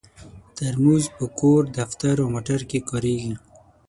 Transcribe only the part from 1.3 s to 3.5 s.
کور، دفتر او موټر کې کارېږي.